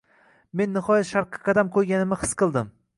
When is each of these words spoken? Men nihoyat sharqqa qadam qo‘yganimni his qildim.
Men 0.61 0.73
nihoyat 0.79 1.09
sharqqa 1.11 1.43
qadam 1.51 1.73
qo‘yganimni 1.77 2.23
his 2.27 2.37
qildim. 2.43 2.79